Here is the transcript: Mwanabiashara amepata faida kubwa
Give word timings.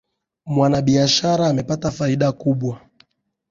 Mwanabiashara 0.53 1.47
amepata 1.49 1.91
faida 1.91 2.31
kubwa 2.31 2.79